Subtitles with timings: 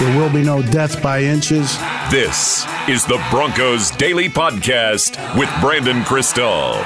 [0.00, 1.76] There will be no death by inches.
[2.10, 6.82] This is the Broncos Daily Podcast with Brandon Krisztal.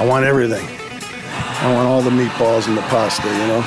[0.00, 0.66] I want everything.
[1.60, 3.60] I want all the meatballs and the pasta, you know?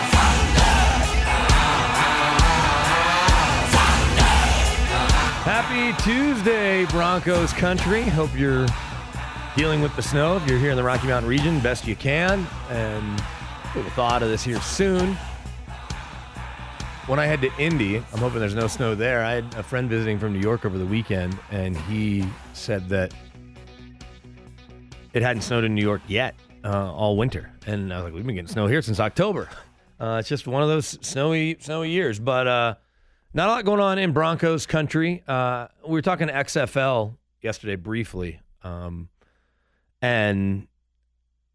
[5.44, 8.02] Happy Tuesday, Broncos country.
[8.02, 8.66] Hope you're
[9.56, 10.38] dealing with the snow.
[10.38, 12.48] If you're here in the Rocky Mountain region, best you can.
[12.72, 13.22] And
[13.76, 15.16] we'll thaw out of this here soon.
[17.08, 19.26] When I head to Indy, I'm hoping there's no snow there.
[19.26, 23.12] I had a friend visiting from New York over the weekend, and he said that
[25.12, 27.52] it hadn't snowed in New York yet uh, all winter.
[27.66, 29.50] And I was like, we've been getting snow here since October.
[30.00, 32.20] Uh, it's just one of those snowy, snowy years.
[32.20, 32.76] But uh,
[33.34, 35.24] not a lot going on in Broncos country.
[35.28, 39.10] Uh, we were talking XFL yesterday briefly, um,
[40.04, 40.68] and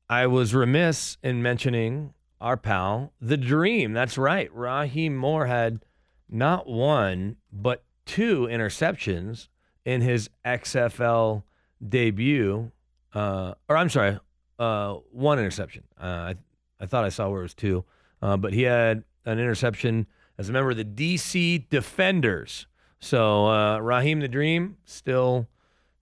[0.09, 3.93] I was remiss in mentioning our pal, the Dream.
[3.93, 4.53] That's right.
[4.55, 5.85] Rahim Moore had
[6.29, 9.49] not one, but two interceptions
[9.85, 11.43] in his XFL
[11.87, 12.71] debut.
[13.15, 14.19] Uh, or I'm sorry,
[14.59, 15.85] uh, one interception.
[16.01, 16.35] Uh, I,
[16.81, 17.85] I thought I saw where it was two,
[18.21, 20.07] uh, but he had an interception
[20.39, 22.67] as a member of the DC Defenders.
[23.01, 25.49] So uh, Raheem the Dream still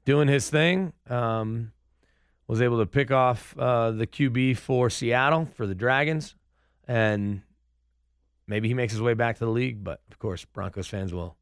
[0.05, 0.93] doing his thing.
[1.09, 1.73] Um,
[2.47, 6.35] was able to pick off uh, the QB for Seattle for the Dragons,
[6.87, 7.43] and
[8.47, 9.83] maybe he makes his way back to the league.
[9.83, 11.37] But of course, Broncos fans will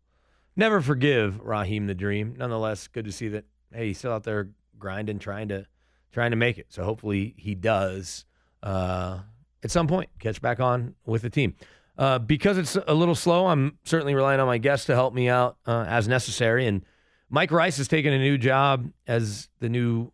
[0.56, 2.34] never forgive Rahim the Dream.
[2.36, 3.44] Nonetheless, good to see that.
[3.72, 5.66] Hey, he's still out there grinding, trying to
[6.12, 6.66] trying to make it.
[6.68, 8.26] So hopefully he does
[8.62, 9.20] uh,
[9.62, 11.54] at some point catch back on with the team.
[11.98, 15.28] Uh, because it's a little slow, I'm certainly relying on my guests to help me
[15.28, 16.66] out uh, as necessary.
[16.66, 16.84] And
[17.28, 20.10] Mike Rice has taken a new job as the new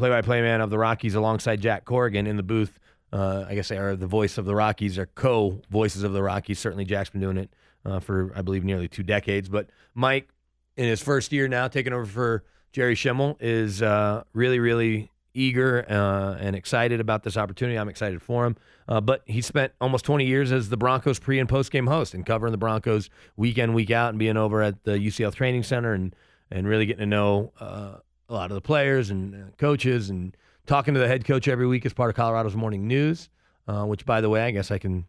[0.00, 2.80] play-by-play man of the Rockies alongside Jack Corrigan in the booth.
[3.12, 6.58] Uh, I guess they are the voice of the Rockies, or co-voices of the Rockies.
[6.58, 7.50] Certainly, Jack's been doing it
[7.84, 9.48] uh, for I believe nearly two decades.
[9.48, 10.28] But Mike,
[10.76, 15.84] in his first year now, taking over for Jerry Schemmel, is uh, really, really eager
[15.88, 17.78] uh, and excited about this opportunity.
[17.78, 18.56] I'm excited for him.
[18.88, 22.14] Uh, but he spent almost 20 years as the Broncos pre and post game host
[22.14, 25.62] and covering the Broncos week in, week out, and being over at the UCL Training
[25.62, 26.14] Center and
[26.50, 27.96] and really getting to know uh,
[28.30, 30.36] a lot of the players and uh, coaches and
[30.66, 33.28] talking to the head coach every week as part of Colorado's Morning News,
[33.66, 35.04] uh, which, by the way, I guess I can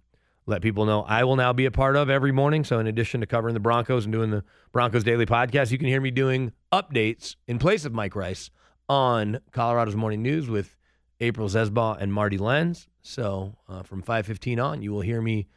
[0.47, 2.63] let people know I will now be a part of every morning.
[2.63, 5.87] So, in addition to covering the Broncos and doing the Broncos Daily Podcast, you can
[5.87, 8.49] hear me doing updates in place of Mike Rice
[8.89, 10.75] on Colorado's Morning News with
[11.19, 12.87] April Zesbaugh and Marty Lenz.
[13.03, 15.47] So, uh, from 5:15 on, you will hear me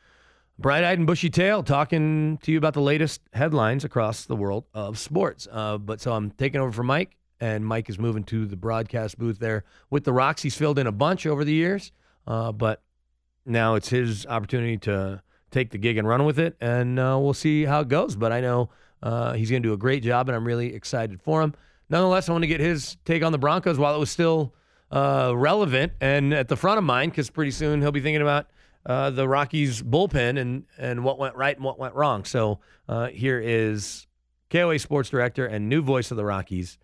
[0.58, 5.48] bright-eyed and bushy-tailed talking to you about the latest headlines across the world of sports.
[5.50, 9.18] Uh, but so I'm taking over for Mike, and Mike is moving to the broadcast
[9.18, 10.40] booth there with the Rocks.
[10.40, 11.92] He's filled in a bunch over the years,
[12.26, 12.82] uh, but
[13.44, 17.34] now it's his opportunity to take the gig and run with it, and uh, we'll
[17.34, 18.16] see how it goes.
[18.16, 18.70] But I know
[19.02, 21.54] uh, he's going to do a great job, and I'm really excited for him.
[21.90, 24.54] Nonetheless, I want to get his take on the Broncos while it was still
[24.90, 28.46] uh, relevant and at the front of mind, because pretty soon he'll be thinking about
[28.86, 32.24] uh, the Rockies bullpen and and what went right and what went wrong.
[32.24, 34.06] So uh, here is
[34.48, 36.78] KOA Sports Director and new voice of the Rockies,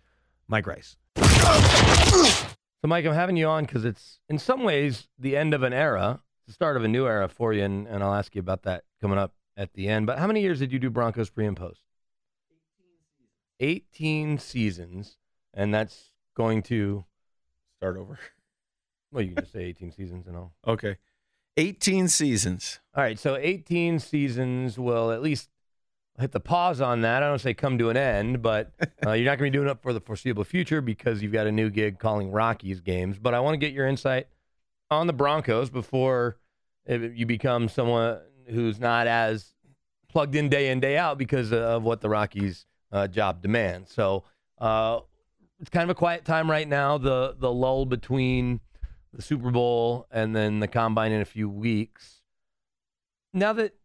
[0.47, 0.97] Mike Rice.
[1.15, 5.73] So, Mike, I'm having you on because it's in some ways the end of an
[5.73, 8.39] era, It's the start of a new era for you, and, and I'll ask you
[8.39, 10.07] about that coming up at the end.
[10.07, 11.83] But how many years did you do Broncos pre and post?
[13.59, 15.17] 18 seasons,
[15.53, 17.05] and that's going to
[17.81, 18.19] Start over.
[19.11, 20.53] well, you can just say 18 seasons and all.
[20.67, 20.97] Okay.
[21.57, 22.79] 18 seasons.
[22.95, 25.49] All right, so 18 seasons will at least
[26.19, 27.23] hit the pause on that.
[27.23, 28.71] I don't say come to an end, but
[29.05, 31.47] uh, you're not going to be doing it for the foreseeable future because you've got
[31.47, 33.17] a new gig calling Rockies games.
[33.17, 34.27] But I want to get your insight
[34.89, 36.37] on the Broncos before
[36.87, 39.53] you become someone who's not as
[40.09, 43.93] plugged in day in day out because of what the Rockies' uh, job demands.
[43.93, 44.23] So
[44.59, 44.99] uh,
[45.59, 46.97] it's kind of a quiet time right now.
[46.97, 48.59] The the lull between
[49.13, 52.21] the Super Bowl and then the combine in a few weeks.
[53.33, 53.75] Now that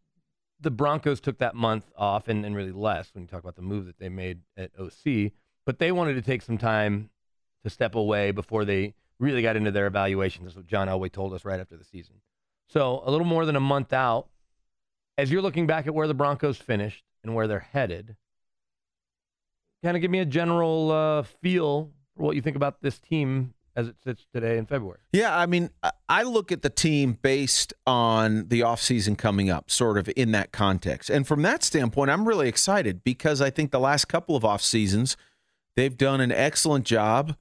[0.59, 3.61] the Broncos took that month off and, and really less when you talk about the
[3.61, 5.31] move that they made at OC,
[5.65, 7.09] but they wanted to take some time
[7.63, 10.43] to step away before they really got into their evaluation.
[10.43, 12.15] That's what John Elway told us right after the season.
[12.67, 14.27] So a little more than a month out,
[15.17, 18.15] as you're looking back at where the Broncos finished and where they're headed,
[19.83, 23.53] kind of give me a general uh, feel for what you think about this team
[23.77, 24.99] as it sits today in February.
[25.13, 25.69] Yeah, I mean,
[26.09, 30.51] I- look at the team based on the offseason coming up, sort of in that
[30.51, 31.09] context.
[31.09, 34.61] And from that standpoint, I'm really excited because I think the last couple of off
[34.61, 35.15] seasons,
[35.75, 37.37] they've done an excellent job.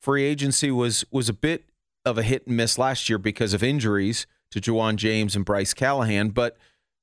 [0.00, 1.66] Free agency was was a bit
[2.04, 5.74] of a hit and miss last year because of injuries to Ja'Wuan James and Bryce
[5.74, 6.56] Callahan, but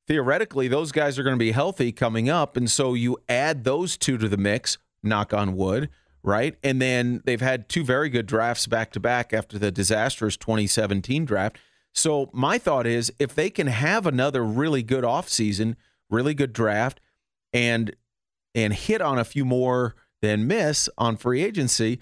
[0.08, 3.98] theoretically those guys are going to be healthy coming up and so you add those
[3.98, 5.90] two to the mix, knock on wood,
[6.24, 6.56] right?
[6.64, 11.26] And then they've had two very good drafts back to back after the disastrous 2017
[11.26, 11.58] draft.
[11.94, 15.76] So my thought is if they can have another really good offseason,
[16.10, 17.00] really good draft
[17.52, 17.96] and
[18.56, 22.00] and hit on a few more than miss on free agency,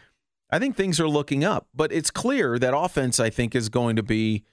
[0.50, 1.68] I think things are looking up.
[1.74, 4.44] But it's clear that offense I think is going to be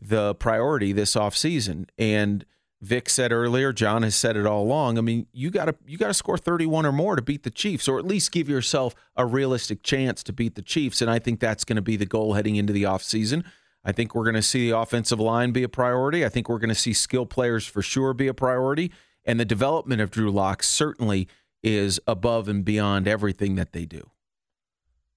[0.00, 1.88] the priority this offseason.
[1.98, 2.44] And
[2.82, 4.98] Vic said earlier, John has said it all along.
[4.98, 7.50] I mean, you got to you got to score 31 or more to beat the
[7.50, 11.18] Chiefs or at least give yourself a realistic chance to beat the Chiefs and I
[11.18, 13.44] think that's going to be the goal heading into the offseason.
[13.84, 16.24] I think we're going to see the offensive line be a priority.
[16.24, 18.92] I think we're going to see skill players for sure be a priority
[19.24, 21.28] and the development of Drew Lock certainly
[21.62, 24.10] is above and beyond everything that they do.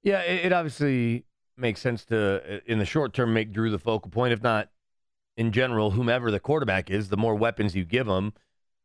[0.02, 1.26] Yeah, it, it obviously
[1.58, 4.34] makes sense to, in the short term, make Drew the focal point.
[4.34, 4.70] If not,
[5.40, 8.34] in general, whomever the quarterback is, the more weapons you give them.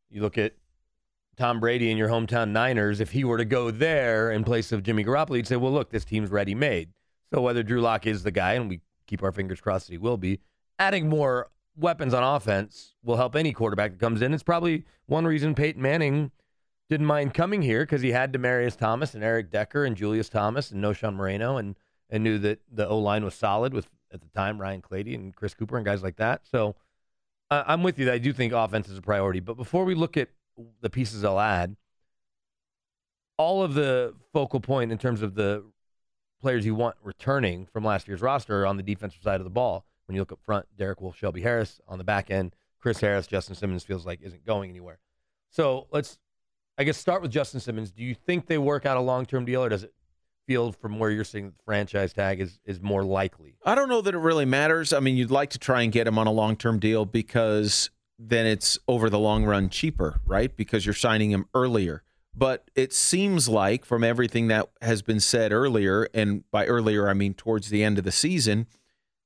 [0.09, 0.53] You look at
[1.35, 3.01] Tom Brady in your hometown Niners.
[3.01, 5.89] If he were to go there in place of Jimmy Garoppolo, you'd say, well, look,
[5.89, 6.93] this team's ready made.
[7.33, 9.97] So whether Drew Lock is the guy, and we keep our fingers crossed that he
[9.97, 10.39] will be,
[10.79, 14.33] adding more weapons on offense will help any quarterback that comes in.
[14.33, 16.31] It's probably one reason Peyton Manning
[16.89, 20.71] didn't mind coming here because he had Demaryius Thomas and Eric Decker and Julius Thomas
[20.71, 21.75] and Knowshon Moreno and
[22.09, 25.35] and knew that the O line was solid with at the time Ryan Clady and
[25.35, 26.41] Chris Cooper and guys like that.
[26.49, 26.75] So
[27.51, 28.05] uh, I'm with you.
[28.05, 29.39] That I do think offense is a priority.
[29.39, 30.29] But before we look at
[30.81, 31.75] the pieces I'll add,
[33.37, 35.63] all of the focal point in terms of the
[36.41, 39.49] players you want returning from last year's roster are on the defensive side of the
[39.49, 39.85] ball.
[40.07, 43.25] When you look up front, Derek Wolfe, Shelby Harris on the back end, Chris Harris,
[43.25, 44.99] Justin Simmons feels like isn't going anywhere.
[45.49, 46.19] So let's,
[46.77, 47.91] I guess, start with Justin Simmons.
[47.91, 49.93] Do you think they work out a long term deal, or does it
[50.47, 53.55] feel from where you're seeing the franchise tag is is more likely?
[53.65, 54.93] I don't know that it really matters.
[54.93, 57.89] I mean, you'd like to try and get him on a long term deal because
[58.17, 60.55] then it's over the long run cheaper, right?
[60.55, 62.03] Because you're signing him earlier.
[62.37, 67.13] But it seems like from everything that has been said earlier, and by earlier I
[67.13, 68.67] mean towards the end of the season,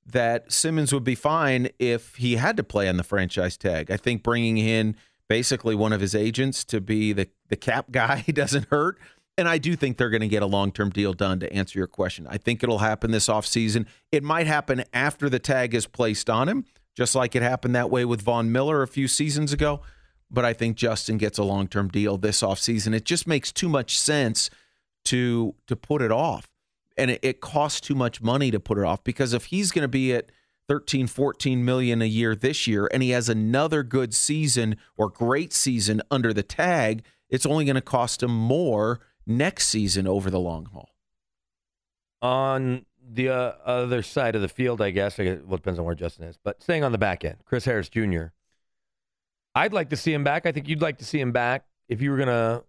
[0.06, 3.90] that Simmons would be fine if he had to play on the franchise tag.
[3.90, 4.96] I think bringing in
[5.28, 9.00] basically one of his agents to be the, the cap guy doesn't hurt.
[9.40, 11.80] And I do think they're going to get a long term deal done to answer
[11.80, 12.28] your question.
[12.30, 13.86] I think it'll happen this offseason.
[14.12, 17.90] It might happen after the tag is placed on him, just like it happened that
[17.90, 19.80] way with Von Miller a few seasons ago.
[20.30, 22.94] But I think Justin gets a long term deal this offseason.
[22.94, 24.50] It just makes too much sense
[25.06, 26.50] to to put it off.
[26.98, 29.84] And it, it costs too much money to put it off because if he's going
[29.84, 30.34] to be at
[30.68, 35.54] 13 14 million a year this year and he has another good season or great
[35.54, 39.00] season under the tag, it's only going to cost him more
[39.30, 40.90] next season over the long haul.
[42.22, 45.80] On the uh, other side of the field, I guess, I guess, well, it depends
[45.80, 48.26] on where Justin is, but staying on the back end, Chris Harris Jr.
[49.56, 50.46] I'd like to see him back.
[50.46, 51.66] I think you'd like to see him back.
[51.88, 52.64] If you were going to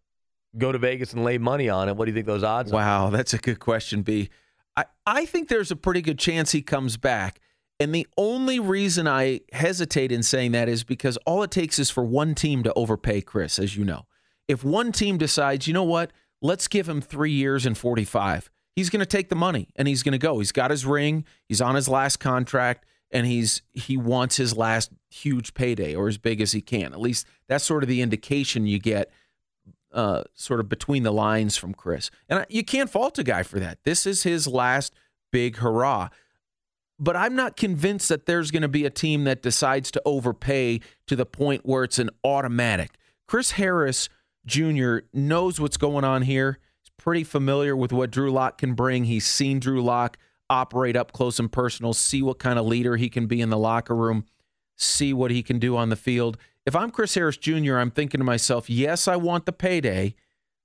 [0.57, 2.77] go to Vegas and lay money on it, what do you think those odds are?
[2.77, 4.31] Wow, that's a good question, B.
[4.77, 7.41] I, I think there's a pretty good chance he comes back.
[7.79, 11.91] And the only reason I hesitate in saying that is because all it takes is
[11.91, 14.07] for one team to overpay Chris, as you know.
[14.49, 18.91] If one team decides, you know what, let's give him three years and 45, he's
[18.91, 20.39] going to take the money and he's going to go.
[20.39, 24.93] He's got his ring, he's on his last contract, and he's he wants his last
[25.11, 26.93] huge payday or as big as he can.
[26.93, 29.11] At least that's sort of the indication you get
[29.93, 32.11] uh, sort of between the lines from Chris.
[32.29, 33.83] And I, you can't fault a guy for that.
[33.85, 34.95] This is his last
[35.33, 36.09] big hurrah.
[36.99, 40.81] But I'm not convinced that there's going to be a team that decides to overpay
[41.07, 42.91] to the point where it's an automatic.
[43.27, 44.09] Chris Harris
[44.47, 44.99] Jr.
[45.13, 46.59] knows what's going on here.
[46.83, 49.05] He's pretty familiar with what Drew Lock can bring.
[49.05, 50.17] He's seen Drew Lock
[50.49, 53.59] operate up close and personal, see what kind of leader he can be in the
[53.59, 54.27] locker room,
[54.77, 56.37] see what he can do on the field.
[56.67, 60.15] If I'm Chris Harris Jr., I'm thinking to myself, yes, I want the payday,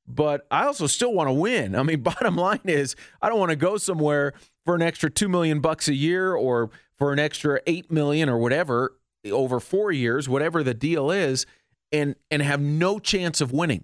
[0.07, 1.75] but I also still want to win.
[1.75, 4.33] I mean, bottom line is I don't want to go somewhere
[4.65, 8.39] for an extra 2 million bucks a year or for an extra 8 million or
[8.39, 8.97] whatever
[9.31, 11.45] over 4 years, whatever the deal is
[11.91, 13.83] and and have no chance of winning.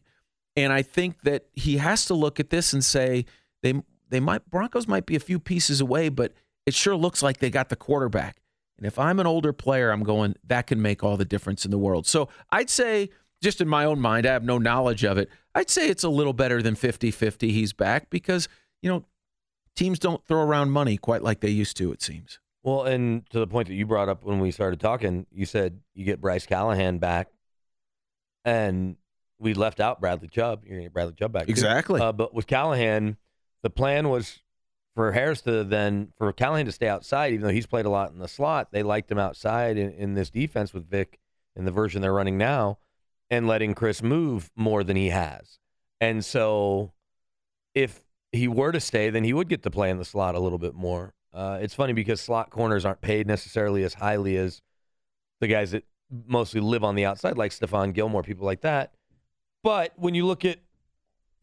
[0.55, 3.25] And I think that he has to look at this and say
[3.63, 6.33] they they might Broncos might be a few pieces away, but
[6.65, 8.37] it sure looks like they got the quarterback.
[8.77, 11.71] And if I'm an older player, I'm going, that can make all the difference in
[11.71, 12.07] the world.
[12.07, 15.29] So I'd say, just in my own mind, I have no knowledge of it.
[15.53, 18.47] I'd say it's a little better than 50 50 he's back because,
[18.81, 19.05] you know,
[19.75, 22.39] teams don't throw around money quite like they used to, it seems.
[22.63, 25.79] Well, and to the point that you brought up when we started talking, you said
[25.93, 27.29] you get Bryce Callahan back,
[28.45, 28.95] and
[29.39, 30.63] we left out Bradley Chubb.
[30.65, 31.45] You're to get Bradley Chubb back.
[31.45, 31.51] too.
[31.51, 31.99] Exactly.
[31.99, 33.17] Uh, but with Callahan,
[33.63, 34.39] the plan was
[34.95, 38.11] for Harris to then, for Callahan to stay outside, even though he's played a lot
[38.11, 38.69] in the slot.
[38.71, 41.19] They liked him outside in, in this defense with Vic
[41.55, 42.79] in the version they're running now
[43.29, 45.57] and letting Chris move more than he has.
[45.99, 46.93] And so
[47.73, 50.39] if he were to stay, then he would get to play in the slot a
[50.39, 51.13] little bit more.
[51.33, 54.61] Uh, it's funny because slot corners aren't paid necessarily as highly as
[55.39, 55.85] the guys that
[56.27, 58.93] mostly live on the outside, like Stephon Gilmore, people like that.
[59.63, 60.59] But when you look at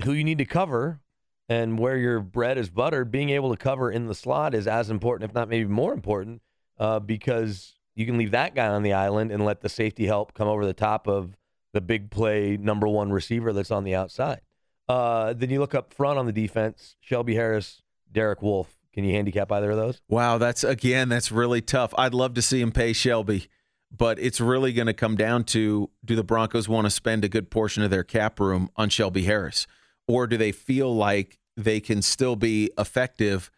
[0.04, 1.00] who you need to cover
[1.48, 4.90] and where your bread is buttered, being able to cover in the slot is as
[4.90, 6.42] important, if not maybe more important,
[6.78, 10.34] uh, because you can leave that guy on the island and let the safety help
[10.34, 11.36] come over the top of
[11.72, 14.40] the big play number one receiver that's on the outside.
[14.88, 18.74] Uh, then you look up front on the defense, Shelby Harris, Derek Wolfe.
[18.94, 20.00] Can you handicap either of those?
[20.08, 21.94] Wow, that's again, that's really tough.
[21.96, 23.48] I'd love to see him pay Shelby,
[23.90, 27.28] but it's really going to come down to do the Broncos want to spend a
[27.28, 29.66] good portion of their cap room on Shelby Harris,
[30.06, 33.50] or do they feel like they can still be effective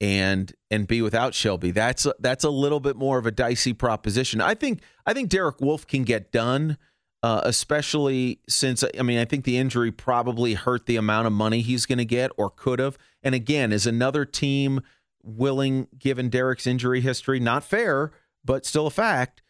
[0.00, 1.70] and and be without Shelby?
[1.70, 4.40] That's that's a little bit more of a dicey proposition.
[4.40, 6.78] I think I think Derek Wolfe can get done.
[7.22, 11.60] Uh, especially since I mean I think the injury probably hurt the amount of money
[11.60, 12.98] he's going to get or could have.
[13.22, 14.82] And again, is another team
[15.24, 18.12] willing, given Derek's injury history, not fair,
[18.44, 19.42] but still a fact.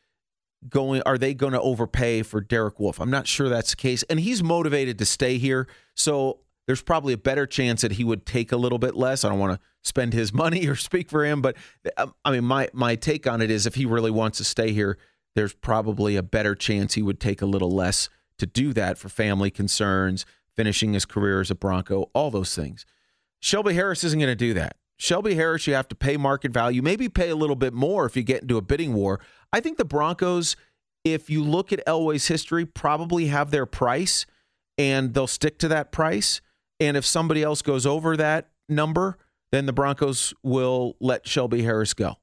[0.68, 2.98] Going, are they going to overpay for Derek Wolfe?
[2.98, 7.12] I'm not sure that's the case, and he's motivated to stay here, so there's probably
[7.12, 9.24] a better chance that he would take a little bit less.
[9.24, 11.56] I don't want to spend his money or speak for him, but
[11.96, 14.72] um, I mean, my my take on it is if he really wants to stay
[14.72, 14.98] here,
[15.34, 18.08] there's probably a better chance he would take a little less
[18.38, 22.84] to do that for family concerns, finishing his career as a Bronco, all those things.
[23.40, 24.76] Shelby Harris isn't going to do that.
[24.98, 28.16] Shelby Harris, you have to pay market value, maybe pay a little bit more if
[28.16, 29.20] you get into a bidding war.
[29.52, 30.56] I think the Broncos,
[31.04, 34.26] if you look at Elway's history, probably have their price
[34.78, 36.40] and they'll stick to that price.
[36.80, 39.18] And if somebody else goes over that number,
[39.52, 42.16] then the Broncos will let Shelby Harris go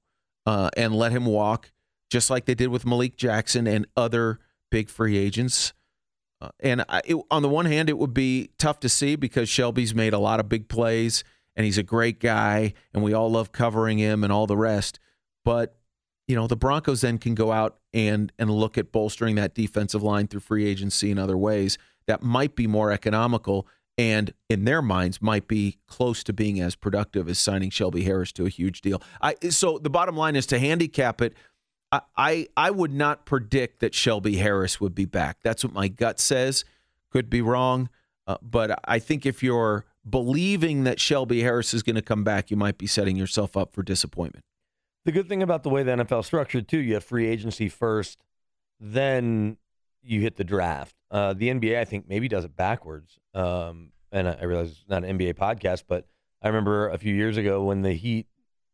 [0.46, 1.72] uh, and let him walk
[2.10, 4.40] just like they did with Malik Jackson and other
[4.70, 5.74] big free agents.
[6.42, 9.48] Uh, and I, it, on the one hand, it would be tough to see because
[9.48, 11.24] Shelby's made a lot of big plays
[11.56, 15.00] and he's a great guy and we all love covering him and all the rest.
[15.44, 15.76] But
[16.28, 20.04] you know, the Broncos then can go out and and look at bolstering that defensive
[20.04, 23.68] line through free agency and other ways that might be more economical
[23.98, 28.32] and in their minds might be close to being as productive as signing Shelby Harris
[28.34, 29.02] to a huge deal.
[29.22, 31.34] I so the bottom line is to handicap it
[32.18, 35.38] I, I would not predict that Shelby Harris would be back.
[35.44, 36.66] That's what my gut says.
[37.12, 37.90] Could be wrong,
[38.26, 42.52] uh, but I think if you're believing that Shelby Harris is going to come back,
[42.52, 44.44] you might be setting yourself up for disappointment.
[45.06, 48.20] The good thing about the way the NFL structured too, you have free agency first,
[48.80, 49.58] then
[50.02, 50.96] you hit the draft.
[51.12, 53.20] Uh, the NBA, I think, maybe does it backwards.
[53.34, 56.08] Um, and I realize it's not an NBA podcast, but
[56.42, 58.28] I remember a few years ago when the Heat,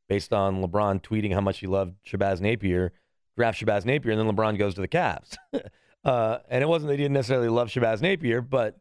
[0.07, 2.91] based on LeBron tweeting how much he loved Shabazz Napier,
[3.38, 5.38] draft Shabazz Napier, and then LeBron goes to the Cavs.
[6.03, 8.79] uh, and it wasn't they didn't necessarily love Shabazz Napier, but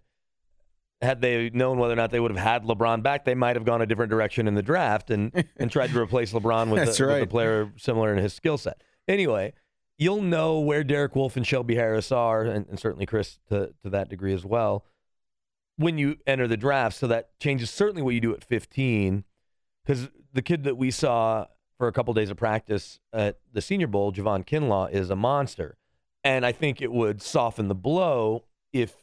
[1.00, 3.64] had they known whether or not they would have had LeBron back, they might have
[3.64, 7.06] gone a different direction in the draft and, and tried to replace LeBron with, a,
[7.06, 7.14] right.
[7.14, 8.82] with a player similar in his skill set.
[9.06, 9.52] Anyway,
[9.96, 13.90] you'll know where Derek Wolfe and Shelby Harris are, and, and certainly Chris to, to
[13.90, 14.84] that degree as well,
[15.76, 16.96] when you enter the draft.
[16.96, 19.24] So that changes certainly what you do at 15.
[19.84, 21.46] Because the kid that we saw
[21.78, 25.76] for a couple days of practice at the Senior Bowl, Javon Kinlaw, is a monster.
[26.24, 28.96] And I think it would soften the blow if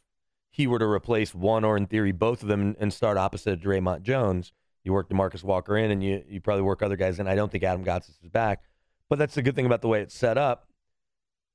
[0.56, 3.60] he were to replace one or, in theory, both of them and, start opposite of
[3.60, 4.54] Dre'Mont Jones.
[4.86, 7.28] You work Demarcus Walker in, and you, you probably work other guys in.
[7.28, 8.64] I don't think Adam Gotsis is back.
[9.10, 10.70] But that's the good thing about the way it's set up.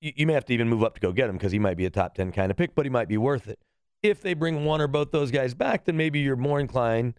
[0.02, 1.78] You, you may have to even move up to go get him because he might
[1.78, 3.58] be a top 10 kind of pick, but he might be worth it.
[4.02, 7.14] If they bring one or both those guys back, then maybe you're more inclined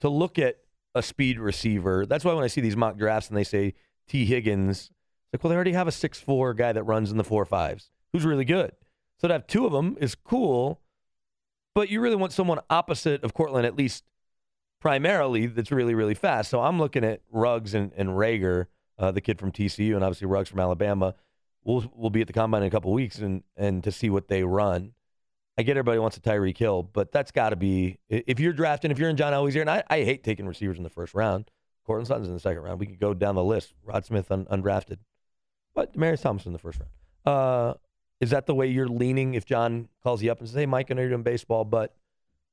[0.00, 0.56] to look at
[0.94, 2.04] a speed receiver.
[2.04, 3.72] That's why when I see these mock drafts and they say
[4.06, 7.16] Tee Higgins, it's like, well, they already have a six four guy that runs in
[7.16, 8.72] the four fives who's really good.
[9.18, 10.82] So to have two of them is cool,
[11.74, 14.04] but you really want someone opposite of Courtland, at least
[14.80, 16.50] primarily, that's really, really fast.
[16.50, 18.66] So I'm looking at Ruggs and, and Reagor,
[18.98, 21.14] uh, the kid from TCU, and obviously Ruggs from Alabama.
[21.64, 24.28] We'll, we'll be at the combine in a couple weeks and, and to see what
[24.28, 24.92] they run.
[25.56, 28.90] I get everybody wants a Tyreek Hill, but that's got to be if you're drafting,
[28.90, 31.14] if you're in John Elway's ear, and I, I hate taking receivers in the first
[31.14, 31.50] round.
[31.84, 32.80] Courtland Sutton's in the second round.
[32.80, 33.74] We could go down the list.
[33.84, 34.98] Rod Smith un- undrafted,
[35.74, 36.90] but Demaryius Thomas in the first round.
[37.24, 37.74] Uh,
[38.22, 39.34] is that the way you're leaning?
[39.34, 41.94] If John calls you up and says, "Hey, Mike, I know you're doing baseball, but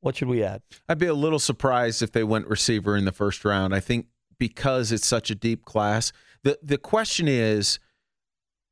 [0.02, 3.12] what should we add?" I'd be a little surprised if they went receiver in the
[3.14, 3.74] first round.
[3.74, 4.08] I think
[4.38, 6.12] because it's such a deep class.
[6.44, 7.80] The the question is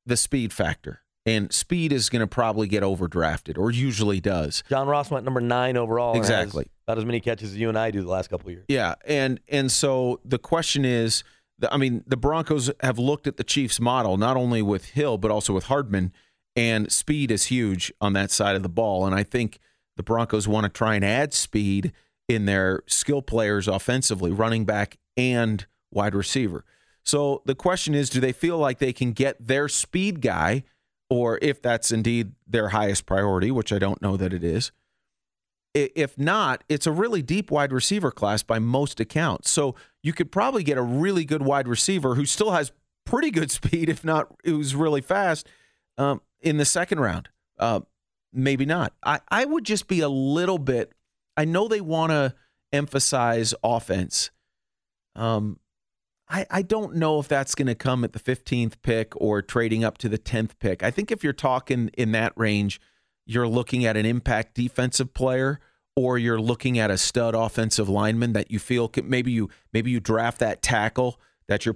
[0.05, 1.01] the speed factor.
[1.25, 4.63] And speed is going to probably get overdrafted, or usually does.
[4.69, 6.15] John Ross went number nine overall.
[6.15, 6.67] Exactly.
[6.85, 8.65] about as many catches as you and I do the last couple of years.
[8.69, 11.25] Yeah, and and so the question is,
[11.69, 15.29] I mean, the Broncos have looked at the Chiefs' model not only with Hill but
[15.29, 16.13] also with Hardman,
[16.57, 19.05] and speed is huge on that side of the ball.
[19.05, 19.59] And I think
[19.95, 21.93] the Broncos want to try and add speed
[22.27, 26.65] in their skill players offensively, running back and wide receiver.
[27.05, 30.63] So the question is, do they feel like they can get their speed guy,
[31.09, 34.71] or if that's indeed their highest priority, which I don't know that it is.
[35.73, 39.51] If not, it's a really deep wide receiver class by most accounts.
[39.51, 42.71] So you could probably get a really good wide receiver who still has
[43.05, 45.47] pretty good speed, if not who's really fast,
[45.97, 47.29] um, in the second round.
[47.57, 47.81] Uh,
[48.33, 48.93] maybe not.
[49.03, 50.93] I, I would just be a little bit.
[51.35, 52.35] I know they want to
[52.71, 54.31] emphasize offense.
[55.15, 55.59] Um,
[56.29, 59.83] I, I don't know if that's going to come at the 15th pick or trading
[59.83, 60.83] up to the 10th pick.
[60.83, 62.81] I think if you're talking in that range,
[63.25, 65.59] you're looking at an impact defensive player
[65.95, 69.89] or you're looking at a stud offensive lineman that you feel can, maybe you maybe
[69.89, 71.75] you draft that tackle that you're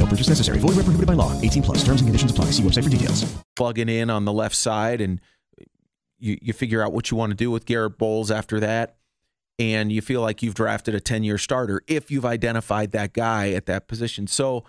[0.11, 0.59] Purchase necessary.
[0.59, 1.39] Void where prohibited by law.
[1.39, 1.77] 18 plus.
[1.85, 2.51] Terms and conditions apply.
[2.51, 3.33] See website for details.
[3.55, 5.21] plugging in on the left side and
[6.19, 8.97] you, you figure out what you want to do with Garett Bolles after that.
[9.57, 13.51] And you feel like you've drafted a 10 year starter if you've identified that guy
[13.51, 14.27] at that position.
[14.27, 14.65] So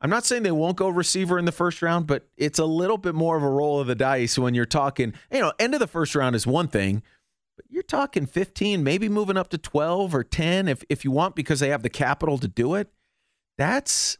[0.00, 2.98] I'm not saying they won't go receiver in the first round, but it's a little
[2.98, 5.80] bit more of a roll of the dice when you're talking, you know, end of
[5.80, 7.02] the first round is one thing,
[7.56, 11.34] but you're talking 15, maybe moving up to 12 or 10 if, if you want
[11.34, 12.92] because they have the capital to do it.
[13.58, 14.18] That's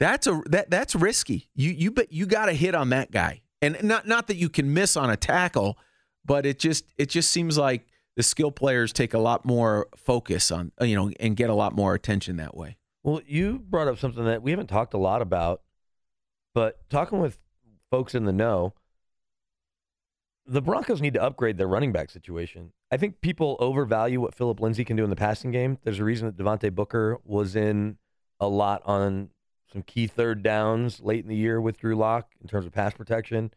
[0.00, 1.48] that's a that that's risky.
[1.54, 4.48] You you bet you got to hit on that guy, and not not that you
[4.48, 5.78] can miss on a tackle,
[6.24, 10.50] but it just it just seems like the skill players take a lot more focus
[10.50, 12.76] on uh, you know and get a lot more attention that way.
[13.02, 15.62] Well, you brought up something that we haven't talked a lot about,
[16.54, 17.38] but talking with
[17.90, 18.72] folks in the know,
[20.46, 22.72] the Broncos need to upgrade their running back situation.
[22.90, 25.78] I think people overvalue what Phillip Lindsay can do in the passing game.
[25.84, 27.98] There's a reason that Devontae Booker was in
[28.40, 29.30] a lot on
[29.74, 32.94] some key third downs late in the year with Drew Lock in terms of pass
[32.94, 33.50] protection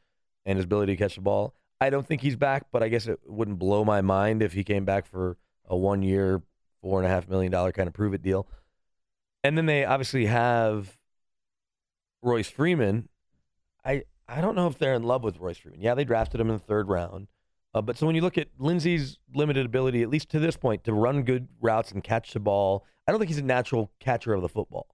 [0.47, 1.53] and his ability to catch the ball.
[1.80, 4.63] I don't think he's back, but I guess it wouldn't blow my mind if he
[4.63, 5.38] came back for
[5.69, 6.41] a one year,
[6.82, 8.47] four and a half million dollar kind of prove it deal.
[9.43, 10.97] And then they obviously have
[12.23, 13.10] Royce Freeman.
[13.86, 15.82] I I don't know if they're in love with Royce Freeman.
[15.82, 17.27] Yeah, they drafted him in the third round.
[17.75, 20.84] Uh, but so when you look at Lindsay's limited ability, at least to this point,
[20.86, 24.34] to run good routes and catch the ball, I don't think he's a natural catcher
[24.34, 24.88] of the football.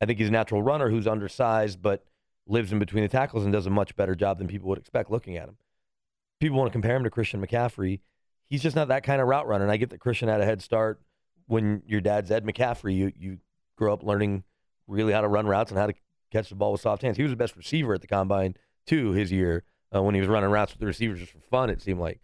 [0.00, 2.04] I think he's a natural runner who's undersized but
[2.46, 5.10] lives in between the tackles and does a much better job than people would expect
[5.10, 5.56] looking at him.
[6.40, 8.00] People want to compare him to Christian McCaffrey.
[8.46, 9.64] He's just not that kind of route runner.
[9.64, 11.00] And I get that Christian had a head start
[11.46, 12.96] when your dad's Ed McCaffrey.
[12.96, 13.38] You you
[13.76, 14.44] grew up learning
[14.86, 15.94] really how to run routes and how to
[16.32, 17.16] catch the ball with soft hands.
[17.16, 20.28] He was the best receiver at the combine too his year uh, when he was
[20.28, 21.70] running routes with the receivers just for fun.
[21.70, 22.20] It seemed like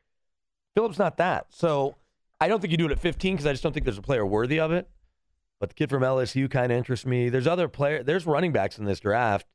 [0.74, 1.46] Phillip's not that.
[1.50, 1.96] So
[2.40, 4.02] I don't think you do it at 15 because I just don't think there's a
[4.02, 4.88] player worthy of it.
[5.58, 7.28] But the kid from LSU kind of interests me.
[7.28, 8.02] There's other player.
[8.02, 9.46] There's running backs in this draft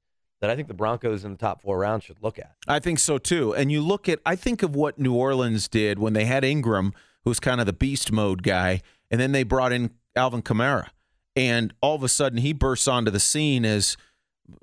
[0.42, 2.56] that I think the Broncos in the top four rounds should look at.
[2.68, 3.54] I think so too.
[3.54, 6.94] And you look at, I think of what New Orleans did when they had Ingram,
[7.24, 10.88] who's kind of the beast mode guy, and then they brought in Alvin Kamara.
[11.36, 13.96] And all of a sudden he bursts onto the scene as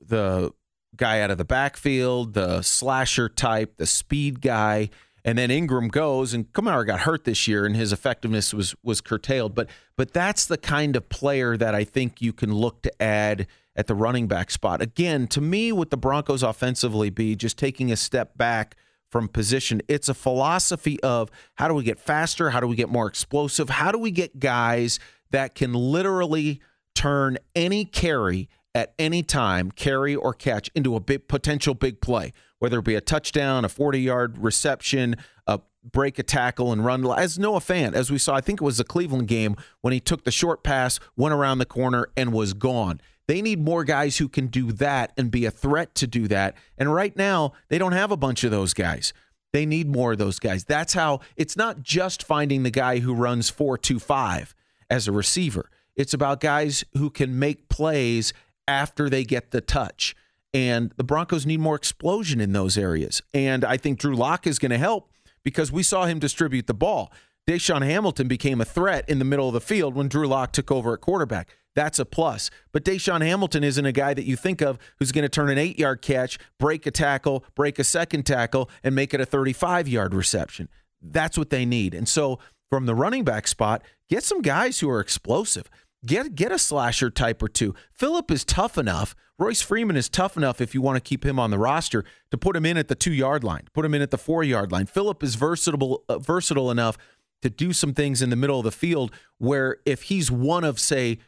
[0.04, 0.52] the
[0.96, 4.90] guy out of the backfield, the slasher type, the speed guy.
[5.24, 9.00] And then Ingram goes, and Kamara got hurt this year, and his effectiveness was was
[9.00, 9.54] curtailed.
[9.54, 13.46] But but that's the kind of player that I think you can look to add
[13.76, 14.82] at the running back spot.
[14.82, 18.76] Again, to me, with the Broncos offensively, be just taking a step back
[19.10, 19.80] from position.
[19.88, 22.50] It's a philosophy of how do we get faster?
[22.50, 23.70] How do we get more explosive?
[23.70, 24.98] How do we get guys
[25.30, 26.60] that can literally
[26.94, 28.48] turn any carry
[28.78, 32.94] at any time, carry or catch, into a big potential big play, whether it be
[32.94, 35.16] a touchdown, a 40 yard reception,
[35.48, 37.04] a break a tackle and run.
[37.10, 39.98] As Noah Fant, as we saw, I think it was the Cleveland game when he
[39.98, 43.00] took the short pass, went around the corner, and was gone.
[43.26, 46.54] They need more guys who can do that and be a threat to do that.
[46.78, 49.12] And right now, they don't have a bunch of those guys.
[49.52, 50.64] They need more of those guys.
[50.64, 54.54] That's how it's not just finding the guy who runs 4-2-5
[54.88, 55.68] as a receiver.
[55.96, 58.32] It's about guys who can make plays
[58.68, 60.14] after they get the touch.
[60.54, 63.22] And the Broncos need more explosion in those areas.
[63.34, 65.10] And I think Drew Lock is going to help
[65.42, 67.12] because we saw him distribute the ball.
[67.48, 70.70] DaeSean Hamilton became a threat in the middle of the field when Drew Lock took
[70.70, 71.48] over at quarterback.
[71.74, 72.50] That's a plus.
[72.72, 75.58] But DaeSean Hamilton isn't a guy that you think of who's going to turn an
[75.58, 79.88] eight yard catch, break a tackle, break a second tackle, and make it a 35
[79.88, 80.68] yard reception.
[81.00, 81.94] That's what they need.
[81.94, 85.70] And so from the running back spot, get some guys who are explosive.
[86.06, 87.74] Get get a slasher type or two.
[87.90, 89.16] Phillip is tough enough.
[89.38, 92.38] Royce Freeman is tough enough if you want to keep him on the roster to
[92.38, 94.70] put him in at the two yard line, put him in at the four yard
[94.70, 94.86] line.
[94.86, 96.98] Phillip is versatile uh, versatile enough
[97.42, 100.78] to do some things in the middle of the field where if he's one of
[100.78, 101.18] say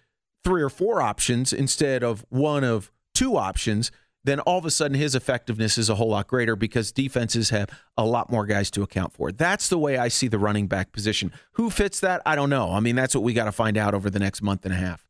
[0.45, 3.91] three or four options instead of one of two options,
[4.25, 7.71] then all of a sudden his effectiveness is a whole lot greater because defenses have
[7.97, 9.33] a lot more guys to account for.
[9.33, 11.33] That's the way I see the running back position.
[11.53, 12.21] Who fits that?
[12.27, 12.73] I don't know.
[12.73, 14.77] I mean, that's what we got to find out over the next month and a
[14.77, 15.07] half.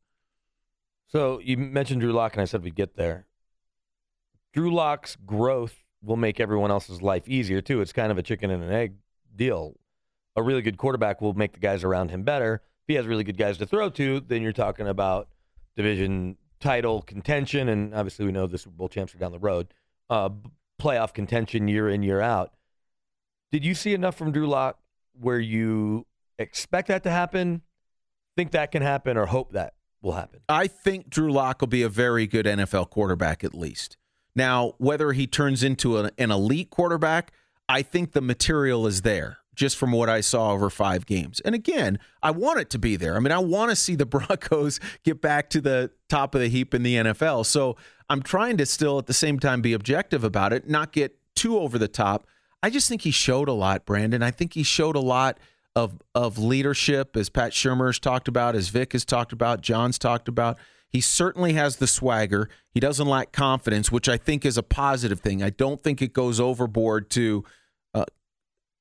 [1.08, 3.26] So you mentioned Drew Lock, and I said we'd get there.
[4.52, 7.80] Drew Lock's growth will make everyone else's life easier too.
[7.80, 8.94] It's kind of a chicken and an egg
[9.34, 9.74] deal.
[10.36, 12.62] A really good quarterback will make the guys around him better.
[12.82, 15.28] If he has really good guys to throw to, then you're talking about
[15.76, 19.68] division title contention, and obviously we know the Super Bowl champs are down the road.
[20.08, 20.30] Uh,
[20.80, 22.52] playoff contention year in year out.
[23.52, 24.78] Did you see enough from Drew Lock
[25.18, 26.06] where you
[26.38, 27.62] expect that to happen,
[28.36, 30.40] think that can happen, or hope that will happen?
[30.48, 33.96] I think Drew Lock will be a very good NFL quarterback at least.
[34.34, 37.32] Now, whether he turns into an, an elite quarterback,
[37.68, 41.38] I think the material is there just from what I saw over five games.
[41.40, 43.14] And again, I want it to be there.
[43.14, 46.48] I mean, I want to see the Broncos get back to the top of the
[46.48, 47.44] heap in the NFL.
[47.44, 47.76] So
[48.08, 51.58] I'm trying to still at the same time be objective about it, not get too
[51.58, 52.26] over the top.
[52.62, 54.22] I just think he showed a lot, Brandon.
[54.22, 55.38] I think he showed a lot
[55.76, 60.26] of of leadership, as Pat Shurmur's talked about, as Vic has talked about, John's talked
[60.26, 60.56] about.
[60.88, 62.48] He certainly has the swagger.
[62.72, 65.42] He doesn't lack confidence, which I think is a positive thing.
[65.42, 67.44] I don't think it goes overboard to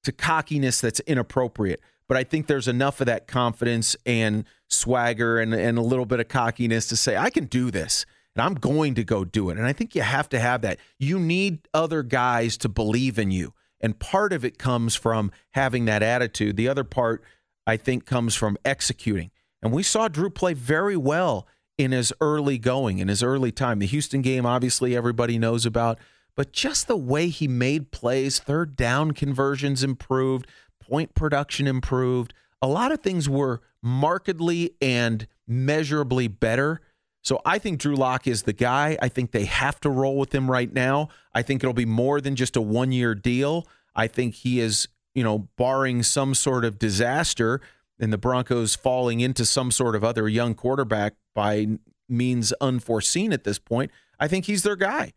[0.03, 1.81] to cockiness that's inappropriate.
[2.07, 6.19] But I think there's enough of that confidence and swagger and, and a little bit
[6.19, 9.57] of cockiness to say, I can do this and I'm going to go do it.
[9.57, 10.79] And I think you have to have that.
[10.97, 13.53] You need other guys to believe in you.
[13.81, 16.57] And part of it comes from having that attitude.
[16.57, 17.23] The other part,
[17.65, 19.31] I think, comes from executing.
[19.61, 23.79] And we saw Drew play very well in his early going, in his early time.
[23.79, 25.97] The Houston game, obviously, everybody knows about
[26.35, 30.47] but just the way he made plays, third down conversions improved,
[30.79, 32.33] point production improved.
[32.61, 36.81] A lot of things were markedly and measurably better.
[37.21, 38.97] So I think Drew Lock is the guy.
[39.01, 41.09] I think they have to roll with him right now.
[41.33, 43.67] I think it'll be more than just a one year deal.
[43.95, 47.61] I think he is, you know, barring some sort of disaster
[47.99, 51.67] and the Broncos falling into some sort of other young quarterback by
[52.07, 55.13] means unforeseen at this point, I think he's their guy.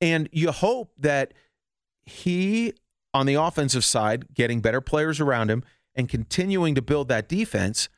[0.00, 1.32] And you hope that
[2.04, 2.74] he,
[3.14, 7.88] on the offensive side, getting better players around him and continuing to build that defense,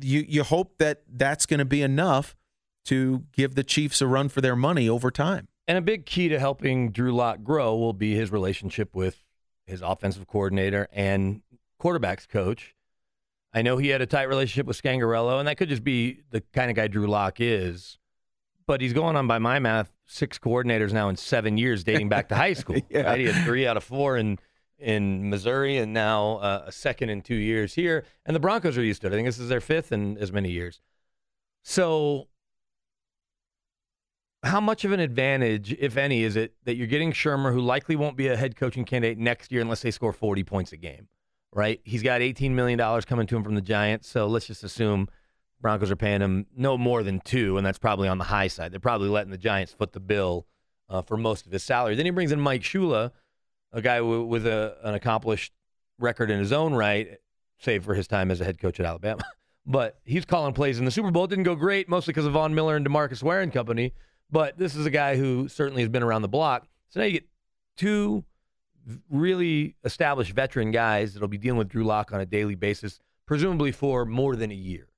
[0.00, 2.36] you, you hope that that's going to be enough
[2.86, 5.48] to give the Chiefs a run for their money over time.
[5.68, 9.22] And a big key to helping Drew Lock grow will be his relationship with
[9.66, 11.42] his offensive coordinator and
[11.80, 12.74] quarterbacks coach.
[13.52, 16.40] I know he had a tight relationship with Scangarello, and that could just be the
[16.52, 17.98] kind of guy Drew Lock is.
[18.66, 22.28] But he's going on by my math six coordinators now in seven years, dating back
[22.28, 22.80] to high school.
[22.90, 23.02] yeah.
[23.02, 23.20] right?
[23.20, 24.38] He had three out of four in
[24.78, 28.04] in Missouri, and now uh, a second in two years here.
[28.24, 29.12] And the Broncos are used to it.
[29.12, 30.80] I think this is their fifth in as many years.
[31.62, 32.28] So,
[34.42, 37.94] how much of an advantage, if any, is it that you're getting Shurmur, who likely
[37.94, 41.08] won't be a head coaching candidate next year unless they score 40 points a game?
[41.52, 41.80] Right?
[41.84, 45.08] He's got 18 million dollars coming to him from the Giants, so let's just assume
[45.60, 48.72] Broncos are paying him no more than two, and that's probably on the high side.
[48.72, 50.46] They're probably letting the Giants foot the bill
[50.88, 51.94] uh, for most of his salary.
[51.94, 53.12] Then he brings in Mike Shula,
[53.72, 55.52] a guy w- with a, an accomplished
[55.98, 57.18] record in his own right,
[57.58, 59.22] save for his time as a head coach at Alabama.
[59.66, 61.24] but he's calling plays in the Super Bowl.
[61.24, 63.92] It didn't go great, mostly because of Von Miller and Demarcus Ware and company.
[64.30, 66.66] But this is a guy who certainly has been around the block.
[66.88, 67.28] So now you get
[67.76, 68.24] two
[69.10, 73.72] really established veteran guys that'll be dealing with Drew Lock on a daily basis, presumably
[73.72, 74.89] for more than a year.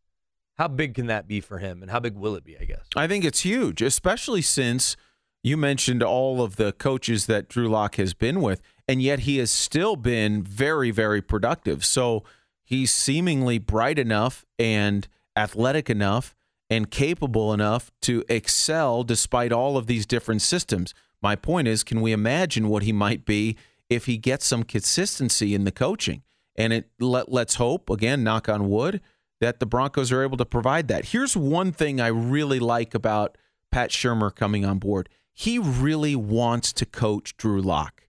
[0.59, 2.59] How big can that be for him, and how big will it be?
[2.59, 2.87] I guess.
[2.95, 4.97] I think it's huge, especially since
[5.43, 9.39] you mentioned all of the coaches that Drew Lock has been with, and yet he
[9.39, 11.85] has still been very, very productive.
[11.85, 12.23] So
[12.63, 16.35] he's seemingly bright enough and athletic enough
[16.71, 20.95] and capable enough to excel despite all of these different systems.
[21.21, 23.57] My point is, can we imagine what he might be
[23.91, 26.23] if he gets some consistency in the coaching?
[26.57, 29.01] And it let, let's hope again, knock on wood,
[29.43, 31.07] that the Broncos are able to provide that.
[31.07, 33.37] Here's one thing I really like about
[33.73, 35.09] Pat Shurmur coming on board.
[35.33, 38.07] He really wants to coach Drew Lock.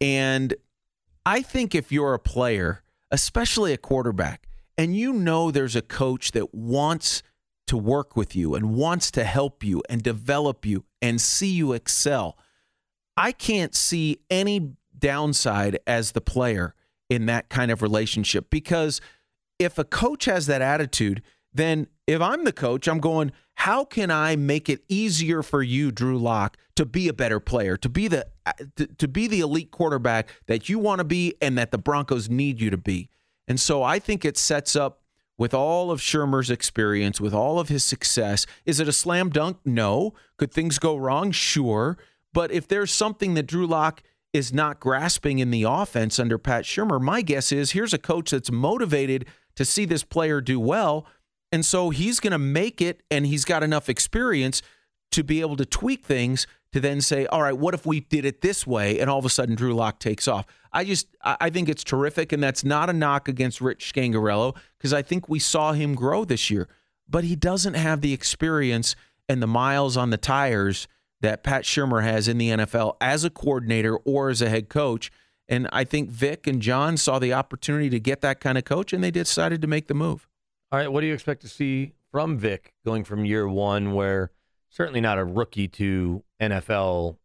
[0.00, 0.54] And
[1.24, 6.32] I think if you're a player, especially a quarterback, and you know there's a coach
[6.32, 7.22] that wants
[7.68, 11.74] to work with you and wants to help you and develop you and see you
[11.74, 12.36] excel,
[13.16, 16.74] I can't see any downside as the player
[17.08, 19.00] in that kind of relationship because
[19.62, 21.22] if a coach has that attitude,
[21.52, 25.92] then if I'm the coach, I'm going, how can I make it easier for you,
[25.92, 28.26] Drew Lock, to be a better player, to be the
[28.76, 32.28] to, to be the elite quarterback that you want to be and that the Broncos
[32.28, 33.08] need you to be.
[33.46, 35.02] And so I think it sets up
[35.38, 38.46] with all of Shurmur's experience, with all of his success.
[38.64, 39.58] Is it a slam dunk?
[39.64, 40.14] No.
[40.36, 41.30] Could things go wrong?
[41.32, 41.98] Sure.
[42.32, 46.64] But if there's something that Drew Lock is not grasping in the offense under Pat
[46.64, 51.06] Shurmur, my guess is here's a coach that's motivated to see this player do well.
[51.50, 54.62] And so he's going to make it, and he's got enough experience
[55.12, 58.24] to be able to tweak things to then say, all right, what if we did
[58.24, 58.98] it this way?
[58.98, 60.46] And all of a sudden, Drew Lock takes off.
[60.72, 62.32] I just, I think it's terrific.
[62.32, 66.24] And that's not a knock against Rich Scangarello because I think we saw him grow
[66.24, 66.68] this year.
[67.06, 68.96] But he doesn't have the experience
[69.28, 70.88] and the miles on the tires
[71.20, 75.12] that Pat Shurmur has in the NFL as a coordinator or as a head coach.
[75.48, 78.92] And I think Vic and John saw the opportunity to get that kind of coach
[78.92, 80.28] and they decided to make the move.
[80.70, 84.30] All right, what do you expect to see from Vic going from year one, where
[84.70, 87.16] certainly not a rookie to NFL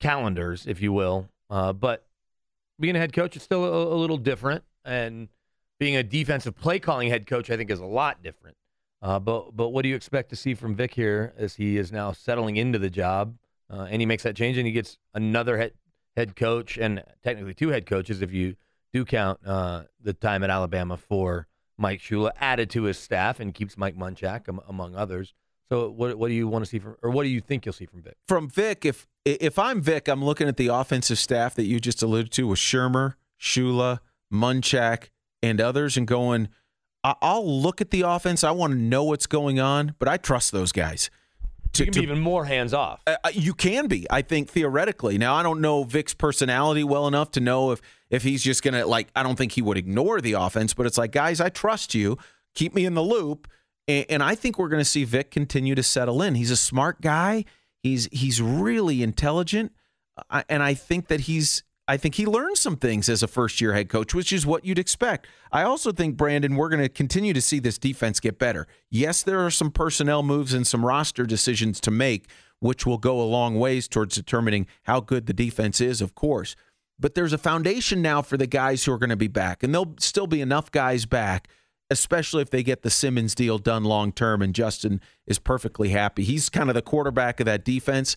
[0.00, 2.06] calendars, if you will, uh, but
[2.78, 5.28] being a head coach is still a, a, little different, and
[5.78, 8.56] being a defensive play calling head coach, I think, is a lot different.
[9.02, 11.92] Uh, but but what do you expect to see from Vic here as he is
[11.92, 13.36] now settling into the job,
[13.70, 15.72] uh, and he makes that change, and he gets another head
[16.16, 18.56] head coach, and technically two head coaches if you
[18.92, 21.46] do count uh, the time at Alabama for
[21.78, 25.34] Mike Shula added to his staff and keeps Mike Munchak among others.
[25.68, 27.72] So what what do you want to see from, or what do you think you'll
[27.72, 28.14] see from Vic?
[28.28, 32.02] From Vic, if if I'm Vic, I'm looking at the offensive staff that you just
[32.02, 33.98] alluded to with Shurmur, Shula,
[34.32, 35.10] Munchak,
[35.42, 36.48] and others, and going,
[37.02, 38.44] I'll look at the offense.
[38.44, 41.10] I want to know what's going on, but I trust those guys.
[41.76, 43.00] To, you can to, be even more hands off.
[43.06, 45.18] Uh, uh, you can be, I think, theoretically.
[45.18, 48.86] Now, I don't know Vic's personality well enough to know if if he's just gonna
[48.86, 49.08] like.
[49.16, 52.18] I don't think he would ignore the offense, but it's like, guys, I trust you.
[52.54, 53.48] Keep me in the loop,
[53.88, 56.34] and, and I think we're going to see Vic continue to settle in.
[56.34, 57.44] He's a smart guy.
[57.82, 59.72] He's he's really intelligent,
[60.30, 63.60] uh, and I think that he's I think he learned some things as a first
[63.60, 65.28] year head coach, which is what you'd expect.
[65.52, 68.66] I also think, Brandon, we're going to continue to see this defense get better.
[68.90, 73.20] Yes, there are some personnel moves and some roster decisions to make, which will go
[73.20, 76.56] a long ways towards determining how good the defense is, of course.
[76.98, 79.72] But there's a foundation now for the guys who are going to be back, and
[79.72, 81.46] there'll still be enough guys back,
[81.90, 86.24] especially if they get the Simmons deal done long term and Justin is perfectly happy.
[86.24, 88.16] He's kind of the quarterback of that defense.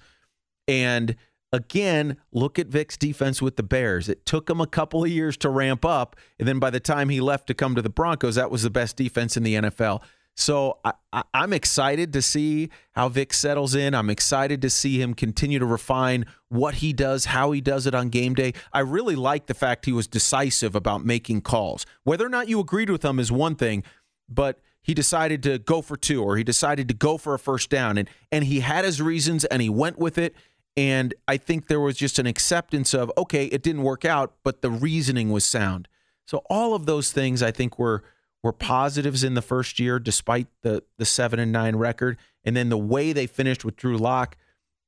[0.68, 1.16] And
[1.52, 4.10] again, look at Vic's defense with the Bears.
[4.10, 7.10] It took him a couple of years to ramp up, and then by the time
[7.10, 10.02] he left to come to the Broncos, that was the best defense in the NFL.
[10.36, 13.94] So I, am excited to see how Vic settles in.
[13.94, 17.94] I'm excited to see him continue to refine what he does, how he does it
[17.94, 18.54] on game day.
[18.72, 21.86] I really like the fact he was decisive about making calls.
[22.06, 23.84] Whether or not you agreed with him is one thing,
[24.30, 27.70] but he decided to go for two or he decided to go for a first
[27.70, 30.34] down and and he had his reasons and he went with it
[30.78, 34.62] and I think there was just an acceptance of, okay, it didn't work out, but
[34.62, 35.88] the reasoning was sound.
[36.26, 38.04] So all of those things I think were
[38.42, 42.18] were positives in the first year, despite the the seven and nine record.
[42.46, 44.38] And then the way they finished with Drew Lock,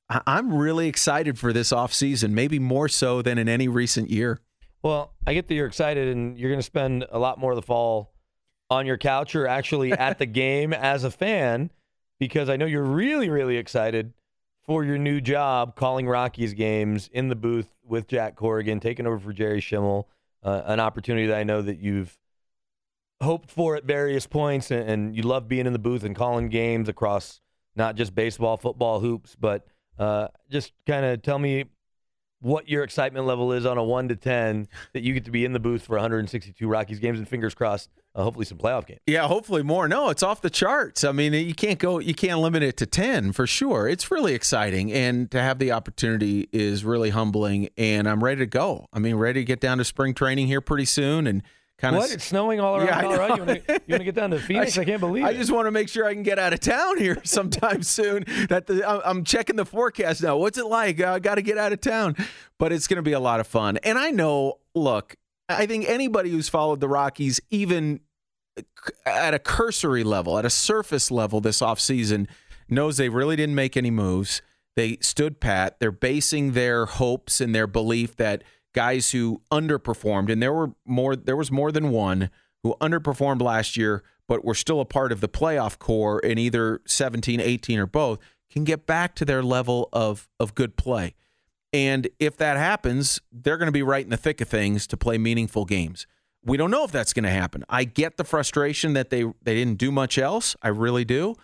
[0.10, 4.40] I, I'm really excited for this offseason, maybe more so than in any recent year.
[4.84, 7.56] Well, I get that you're excited and you're going to spend a lot more of
[7.56, 8.14] the fall
[8.70, 11.70] on your couch or actually at the game as a fan
[12.20, 14.14] because I know you're really, really excited
[14.64, 19.20] for your new job calling Rockies games in the booth with Jack Corrigan, taking over
[19.20, 20.06] for Jerry Schemmel.
[20.44, 22.18] uh, an opportunity that I know that you've
[23.22, 26.50] hoped for at various points, and, and, you love being in the booth and calling
[26.50, 27.42] games across
[27.76, 29.68] not just baseball, football, hoops, but
[30.00, 31.66] uh, just kind of tell me
[32.40, 35.46] what your excitement level is on a one to ten that you get to be
[35.46, 39.00] in the booth for 162 Rockies games, and fingers crossed, uh, hopefully some playoff games.
[39.08, 39.88] Yeah, hopefully more.
[39.88, 41.04] No, it's off the charts.
[41.04, 43.88] I mean, you can't go, you can't limit it to ten for sure.
[43.88, 47.70] It's really exciting, and to have the opportunity is really humbling.
[47.78, 48.86] And I'm ready to go.
[48.94, 51.42] I mean, ready to get down to spring training here pretty soon, and
[51.78, 52.12] kind What?
[52.12, 53.36] It's snowing all around Yeah, Colorado.
[53.38, 53.54] You know.
[53.70, 54.78] want to get down to Phoenix?
[54.78, 55.38] I, can't believe I it.
[55.38, 58.26] just want to make sure I can get out of town here sometime soon.
[58.50, 60.38] That the, I'm- I'm checking the forecast now.
[60.38, 61.02] What's it like?
[61.02, 62.16] I got to get out of town,
[62.60, 63.78] but it's going to be a lot of fun.
[63.78, 65.16] And I know, look,
[65.58, 68.02] I think anybody who's followed the Rockies, even
[69.06, 72.28] at a cursory level, at a surface level this offseason,
[72.70, 74.42] knows they really didn't make any moves.
[74.76, 75.80] They stood pat.
[75.80, 81.16] They're basing their hopes and their belief that guys who underperformed, and there were more,
[81.16, 82.30] there was more than one
[82.64, 86.82] who underperformed last year, but were still a part of the playoff core in either
[86.86, 91.16] 17, 18, or both, can get back to their level of of good play.
[91.74, 94.98] And if that happens, they're going to be right in the thick of things to
[94.98, 96.06] play meaningful games.
[96.44, 97.64] We don't know if that's going to happen.
[97.70, 100.56] I get the frustration that they they didn't do much else.
[100.62, 101.36] I really do.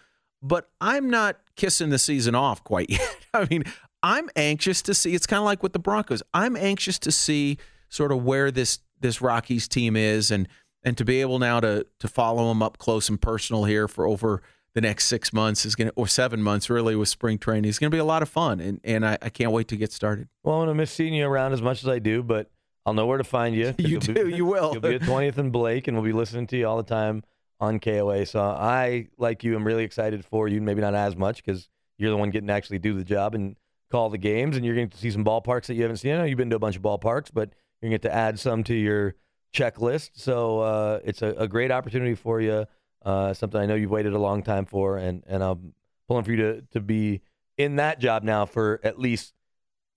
[0.42, 3.18] But I'm not kissing the season off quite yet.
[3.34, 3.64] I mean,
[4.04, 5.14] I'm anxious to see.
[5.14, 6.24] It's kind of like with the Broncos.
[6.34, 7.58] I'm anxious to see
[7.90, 10.48] sort of where this this Rockies team is and
[10.84, 14.06] and to be able now to to follow them up close and personal here for
[14.08, 14.42] over
[14.78, 17.68] the next six months is going to, or seven months really with spring training.
[17.68, 19.76] is going to be a lot of fun, and and I, I can't wait to
[19.76, 20.28] get started.
[20.44, 22.52] Well, I'm gonna miss seeing you around as much as I do, but
[22.86, 24.74] I'll know where to find You you'll do, you will.
[24.74, 27.24] You'll be at 20th and Blake, and we'll be listening to you all the time
[27.60, 28.28] on KOA.
[28.28, 30.62] So I, like you, am really excited for you.
[30.62, 33.56] Maybe not as much because you're the one getting to actually do the job and
[33.90, 36.14] call the games, and you're going to see some ballparks that you haven't seen.
[36.14, 37.50] I know you've been to a bunch of ballparks, but
[37.82, 39.16] you're going to get to add some to your
[39.56, 40.12] checklist.
[40.14, 42.68] So uh, it's a, a great opportunity for you.
[43.04, 45.74] Uh, something I know you've waited a long time for, and and I'm
[46.08, 47.22] pulling for you to to be
[47.58, 49.34] in that job now for at least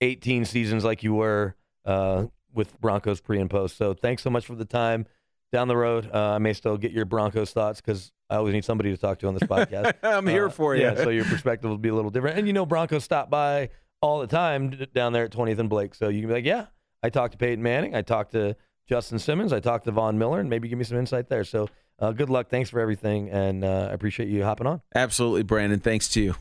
[0.01, 3.77] 18 seasons, like you were uh, with Broncos pre and post.
[3.77, 5.05] So thanks so much for the time.
[5.51, 8.63] Down the road, uh, I may still get your Broncos thoughts because I always need
[8.63, 9.93] somebody to talk to on this podcast.
[10.03, 10.83] I'm here Uh, for you.
[10.83, 12.37] Yeah, so your perspective will be a little different.
[12.37, 13.69] And you know, Broncos stop by
[14.01, 15.93] all the time down there at 20th and Blake.
[15.93, 16.67] So you can be like, yeah,
[17.03, 17.93] I talked to Peyton Manning.
[17.95, 18.55] I talked to
[18.91, 19.53] Justin Simmons.
[19.53, 21.45] I talked to Von Miller, and maybe give me some insight there.
[21.45, 22.49] So uh, good luck.
[22.49, 23.29] Thanks for everything.
[23.29, 24.81] And uh, I appreciate you hopping on.
[24.93, 25.79] Absolutely, Brandon.
[25.79, 26.35] Thanks to you.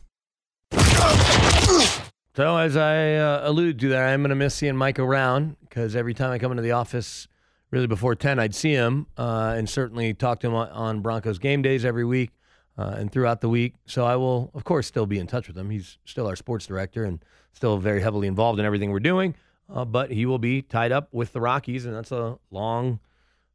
[2.35, 5.95] So as I uh, alluded to there, I'm going to miss seeing Mike around because
[5.95, 7.29] every time I come into the office,
[7.71, 11.39] really before 10, I'd see him uh, and certainly talk to him on, on Broncos
[11.39, 12.31] game days every week
[12.77, 13.75] uh, and throughout the week.
[13.87, 15.71] So I will, of course, still be in touch with him.
[15.71, 19.37] He's still our sports director and still very heavily involved in everything we're doing.
[19.73, 23.01] Uh, but he will be tied up with the Rockies, and that's a long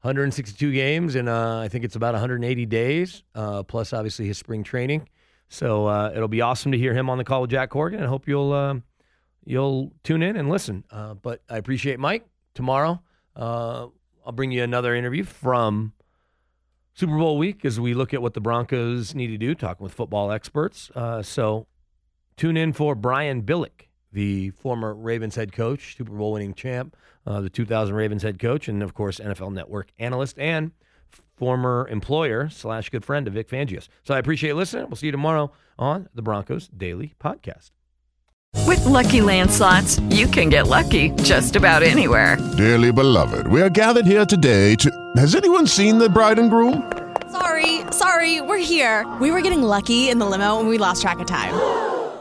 [0.06, 4.63] 162 games, and uh, I think it's about 180 days, uh, plus obviously his spring
[4.63, 5.10] training.
[5.49, 7.99] So uh, it'll be awesome to hear him on the call with Jack Corrigan.
[7.99, 8.84] And I hope you'll um
[9.45, 10.84] you'll tune in and listen.
[10.91, 12.23] Uh, but I appreciate Mike.
[12.54, 13.01] Tomorrow,
[13.36, 13.88] uh,
[14.25, 15.93] I'll bring you another interview from
[16.93, 19.93] Super Bowl week as we look at what the Broncos need to do, talking with
[19.93, 20.89] football experts.
[21.23, 21.67] So
[22.38, 23.85] tune in for Brian Billick,
[24.15, 26.95] the former Ravens head coach, Super Bowl winning champ,
[27.28, 30.71] uh, the 2000 Ravens head coach, and of course NFL Network analyst and
[31.36, 33.89] former employer slash good friend of Vic Fangios.
[34.04, 34.88] So I appreciate listening.
[34.88, 37.71] We'll see you tomorrow on the Broncos Daily Podcast.
[38.65, 42.38] With Lucky Land slots, you can get lucky just about anywhere.
[42.56, 44.89] Dearly beloved, we are gathered here today to.
[45.17, 46.89] Has anyone seen the bride and groom?
[47.32, 49.06] Sorry, sorry, we're here.
[49.19, 51.94] We were getting lucky in the limo and we lost track of time.